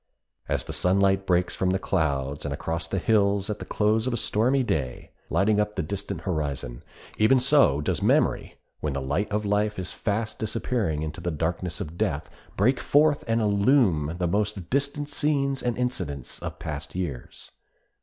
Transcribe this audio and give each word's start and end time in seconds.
As 0.49 0.63
the 0.63 0.73
sunlight 0.73 1.27
breaks 1.27 1.53
from 1.53 1.69
the 1.69 1.77
clouds 1.77 2.43
and 2.43 2.51
across 2.51 2.87
the 2.87 2.97
hills 2.97 3.51
at 3.51 3.59
the 3.59 3.65
close 3.65 4.07
of 4.07 4.13
a 4.15 4.17
stormy 4.17 4.63
day, 4.63 5.11
lighting 5.29 5.59
up 5.59 5.75
the 5.75 5.83
distant 5.83 6.21
horizon, 6.21 6.81
even 7.19 7.39
so 7.39 7.81
does 7.81 8.01
memory, 8.01 8.55
when 8.79 8.93
the 8.93 8.99
light 9.01 9.31
of 9.31 9.45
life 9.45 9.77
is 9.77 9.91
fast 9.93 10.39
disappearing 10.39 11.03
in 11.03 11.11
the 11.11 11.29
darkness 11.29 11.79
of 11.79 11.99
death, 11.99 12.31
break 12.57 12.79
forth 12.79 13.23
and 13.27 13.41
illume 13.41 14.15
the 14.17 14.25
most 14.25 14.71
distant 14.71 15.07
scenes 15.07 15.61
and 15.61 15.77
incidents 15.77 16.39
of 16.41 16.57
past 16.57 16.95
years. 16.95 17.51